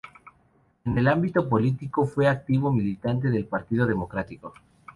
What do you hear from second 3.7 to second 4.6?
Democrático.